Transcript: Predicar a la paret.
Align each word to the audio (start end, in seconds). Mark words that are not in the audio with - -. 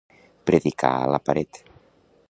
Predicar 0.51 0.93
a 1.03 1.11
la 1.17 1.21
paret. 1.29 1.63